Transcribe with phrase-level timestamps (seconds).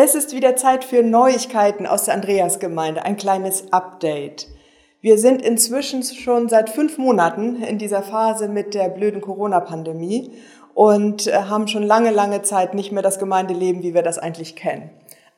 [0.00, 4.46] Es ist wieder Zeit für Neuigkeiten aus der Andreasgemeinde, ein kleines Update.
[5.00, 10.34] Wir sind inzwischen schon seit fünf Monaten in dieser Phase mit der blöden Corona-Pandemie
[10.72, 14.54] und äh, haben schon lange, lange Zeit nicht mehr das Gemeindeleben, wie wir das eigentlich
[14.54, 14.90] kennen.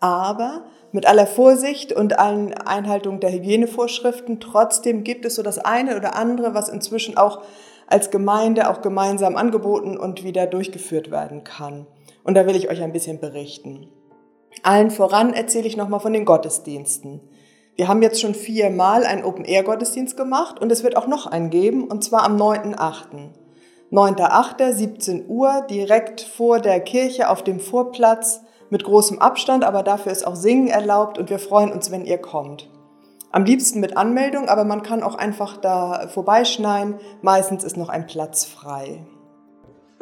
[0.00, 5.98] Aber mit aller Vorsicht und allen Einhaltung der Hygienevorschriften, trotzdem gibt es so das eine
[5.98, 7.42] oder andere, was inzwischen auch
[7.88, 11.86] als Gemeinde auch gemeinsam angeboten und wieder durchgeführt werden kann.
[12.24, 13.90] Und da will ich euch ein bisschen berichten.
[14.62, 17.20] Allen voran erzähle ich nochmal von den Gottesdiensten.
[17.76, 21.84] Wir haben jetzt schon viermal einen Open-Air-Gottesdienst gemacht und es wird auch noch einen geben,
[21.84, 23.28] und zwar am 9.8.
[23.92, 24.72] 9.8.
[24.72, 28.40] 17 Uhr, direkt vor der Kirche auf dem Vorplatz
[28.70, 32.18] mit großem Abstand, aber dafür ist auch Singen erlaubt und wir freuen uns, wenn ihr
[32.18, 32.68] kommt.
[33.30, 36.94] Am liebsten mit Anmeldung, aber man kann auch einfach da vorbeischneien.
[37.20, 39.04] Meistens ist noch ein Platz frei.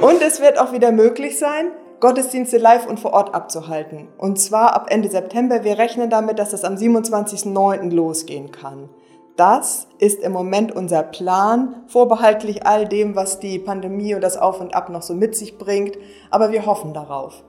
[0.00, 1.70] Und es wird auch wieder möglich sein,
[2.02, 4.08] Gottesdienste live und vor Ort abzuhalten.
[4.18, 5.62] Und zwar ab Ende September.
[5.62, 7.90] Wir rechnen damit, dass das am 27.09.
[7.94, 8.88] losgehen kann.
[9.36, 14.60] Das ist im Moment unser Plan, vorbehaltlich all dem, was die Pandemie und das Auf
[14.60, 15.96] und Ab noch so mit sich bringt.
[16.28, 17.44] Aber wir hoffen darauf.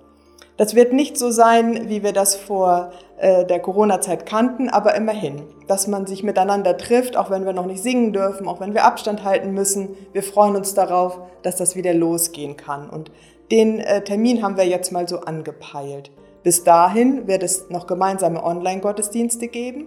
[0.56, 5.42] Das wird nicht so sein, wie wir das vor äh, der Corona-Zeit kannten, aber immerhin,
[5.68, 8.86] dass man sich miteinander trifft, auch wenn wir noch nicht singen dürfen, auch wenn wir
[8.86, 9.96] Abstand halten müssen.
[10.12, 12.88] Wir freuen uns darauf, dass das wieder losgehen kann.
[12.88, 13.10] Und
[13.54, 16.10] den äh, Termin haben wir jetzt mal so angepeilt.
[16.42, 19.86] Bis dahin wird es noch gemeinsame Online-Gottesdienste geben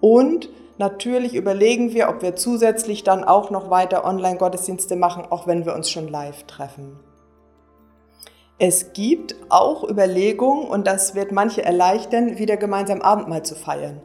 [0.00, 5.64] und natürlich überlegen wir, ob wir zusätzlich dann auch noch weiter Online-Gottesdienste machen, auch wenn
[5.64, 6.98] wir uns schon live treffen.
[8.58, 14.00] Es gibt auch Überlegungen, und das wird manche erleichtern, wieder gemeinsam Abendmahl zu feiern.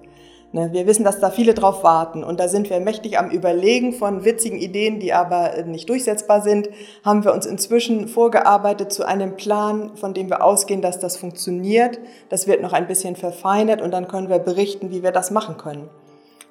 [0.53, 3.94] Ne, wir wissen, dass da viele drauf warten und da sind wir mächtig am Überlegen
[3.94, 6.67] von witzigen Ideen, die aber äh, nicht durchsetzbar sind.
[7.05, 11.99] Haben wir uns inzwischen vorgearbeitet zu einem Plan, von dem wir ausgehen, dass das funktioniert.
[12.27, 15.55] Das wird noch ein bisschen verfeinert und dann können wir berichten, wie wir das machen
[15.55, 15.89] können.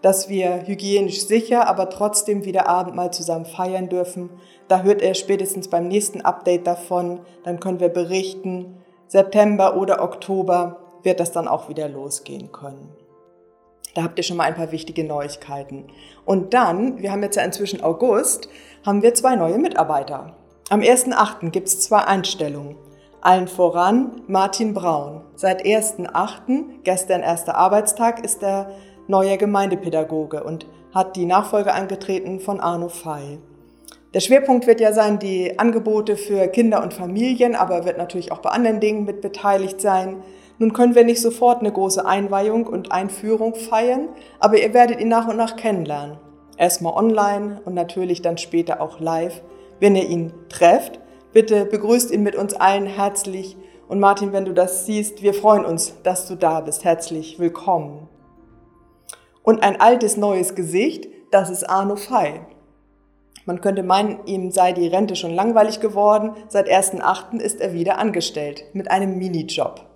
[0.01, 4.31] Dass wir hygienisch sicher, aber trotzdem wieder Abendmahl zusammen feiern dürfen.
[4.69, 7.21] Da hört er spätestens beim nächsten Update davon.
[7.45, 13.00] Dann können wir berichten, September oder Oktober wird das dann auch wieder losgehen können.
[13.95, 15.87] Da habt ihr schon mal ein paar wichtige Neuigkeiten.
[16.25, 18.49] Und dann, wir haben jetzt ja inzwischen August,
[18.87, 20.37] haben wir zwei neue Mitarbeiter.
[20.69, 21.51] Am 1.8.
[21.51, 22.77] gibt es zwei Einstellungen.
[23.21, 25.23] Allen voran Martin Braun.
[25.35, 28.71] Seit 1.8., gestern erster Arbeitstag, ist er
[29.09, 33.39] neuer Gemeindepädagoge und hat die Nachfolge angetreten von Arno Fey.
[34.15, 38.39] Der Schwerpunkt wird ja sein, die Angebote für Kinder und Familien, aber wird natürlich auch
[38.39, 40.23] bei anderen Dingen mit beteiligt sein.
[40.61, 44.11] Nun können wir nicht sofort eine große Einweihung und Einführung feiern,
[44.41, 46.19] aber ihr werdet ihn nach und nach kennenlernen.
[46.59, 49.41] Erstmal online und natürlich dann später auch live.
[49.79, 51.01] Wenn ihr ihn trefft,
[51.33, 53.57] bitte begrüßt ihn mit uns allen herzlich.
[53.89, 56.85] Und Martin, wenn du das siehst, wir freuen uns, dass du da bist.
[56.85, 58.07] Herzlich willkommen.
[59.43, 62.43] Und ein altes neues Gesicht, das ist Arno Fey.
[63.47, 66.33] Man könnte meinen, ihm sei die Rente schon langweilig geworden.
[66.49, 67.41] Seit 1.8.
[67.41, 69.90] ist er wieder angestellt mit einem Minijob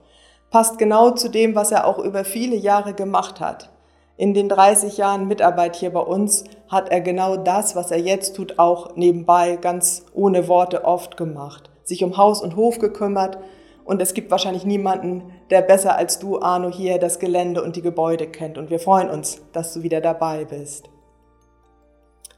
[0.55, 3.71] passt genau zu dem, was er auch über viele Jahre gemacht hat.
[4.17, 8.37] In den 30 Jahren Mitarbeit hier bei uns hat er genau das, was er jetzt
[8.37, 11.71] tut, auch nebenbei ganz ohne Worte oft gemacht.
[11.83, 13.39] Sich um Haus und Hof gekümmert
[13.85, 17.83] und es gibt wahrscheinlich niemanden, der besser als du, Arno, hier das Gelände und die
[17.83, 18.57] Gebäude kennt.
[18.57, 20.89] Und wir freuen uns, dass du wieder dabei bist.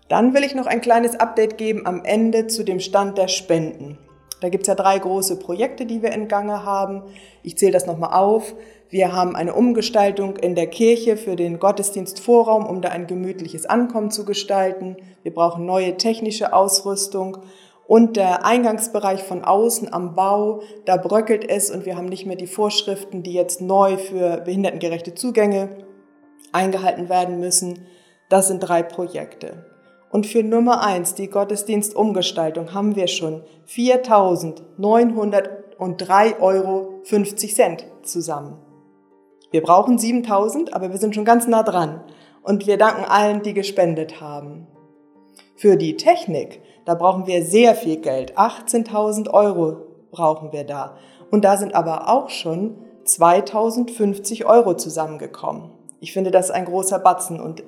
[0.09, 3.98] Dann will ich noch ein kleines Update geben am Ende zu dem Stand der Spenden.
[4.41, 7.02] Da gibt es ja drei große Projekte, die wir in Gange haben.
[7.42, 8.54] Ich zähle das nochmal auf.
[8.91, 14.10] Wir haben eine Umgestaltung in der Kirche für den Gottesdienstvorraum, um da ein gemütliches Ankommen
[14.10, 14.97] zu gestalten.
[15.22, 17.38] Wir brauchen neue technische Ausrüstung.
[17.86, 22.36] Und der Eingangsbereich von außen am Bau, da bröckelt es und wir haben nicht mehr
[22.36, 25.68] die Vorschriften, die jetzt neu für behindertengerechte Zugänge
[26.53, 27.86] eingehalten werden müssen.
[28.28, 29.75] Das sind drei Projekte.
[30.16, 37.03] Und für Nummer eins, die Gottesdienstumgestaltung, haben wir schon 4.903,50 Euro
[38.03, 38.56] zusammen.
[39.51, 42.01] Wir brauchen 7.000, aber wir sind schon ganz nah dran.
[42.42, 44.66] Und wir danken allen, die gespendet haben.
[45.54, 48.39] Für die Technik, da brauchen wir sehr viel Geld.
[48.39, 50.97] 18.000 Euro brauchen wir da.
[51.30, 55.72] Und da sind aber auch schon 2.050 Euro zusammengekommen.
[56.01, 57.62] Ich finde das ein großer Batzen und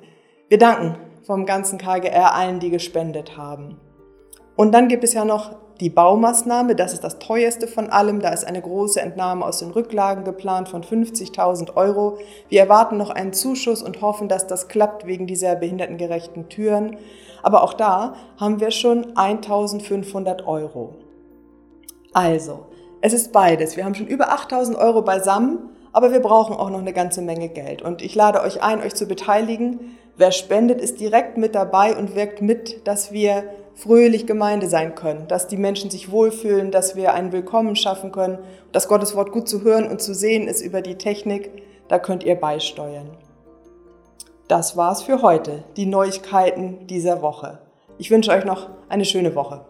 [0.47, 0.97] wir danken
[1.29, 3.77] vom ganzen KGR allen, die gespendet haben.
[4.55, 8.19] Und dann gibt es ja noch die Baumaßnahme, das ist das teuerste von allem.
[8.19, 12.17] Da ist eine große Entnahme aus den Rücklagen geplant von 50.000 Euro.
[12.49, 16.97] Wir erwarten noch einen Zuschuss und hoffen, dass das klappt wegen dieser behindertengerechten Türen.
[17.43, 20.95] Aber auch da haben wir schon 1.500 Euro.
[22.11, 22.65] Also,
[23.01, 23.77] es ist beides.
[23.77, 25.59] Wir haben schon über 8.000 Euro beisammen
[25.91, 27.81] aber wir brauchen auch noch eine ganze Menge Geld.
[27.81, 29.97] Und ich lade euch ein, euch zu beteiligen.
[30.17, 33.43] Wer spendet, ist direkt mit dabei und wirkt mit, dass wir
[33.75, 38.39] fröhlich Gemeinde sein können, dass die Menschen sich wohlfühlen, dass wir ein Willkommen schaffen können,
[38.71, 41.51] dass Gottes Wort gut zu hören und zu sehen ist über die Technik.
[41.87, 43.09] Da könnt ihr beisteuern.
[44.49, 47.59] Das war's für heute, die Neuigkeiten dieser Woche.
[47.97, 49.61] Ich wünsche euch noch eine schöne Woche.